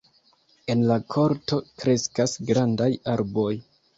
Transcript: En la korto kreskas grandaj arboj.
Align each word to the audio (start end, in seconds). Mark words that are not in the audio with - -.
En 0.73 0.79
la 0.91 0.95
korto 1.15 1.59
kreskas 1.83 2.35
grandaj 2.51 2.91
arboj. 3.17 3.53